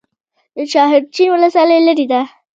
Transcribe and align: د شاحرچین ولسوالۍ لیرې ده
د 0.55 0.57
شاحرچین 0.71 1.27
ولسوالۍ 1.31 1.79
لیرې 1.85 2.05
ده 2.11 2.21